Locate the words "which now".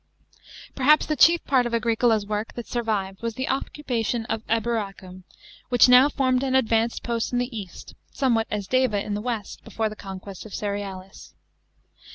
5.69-6.09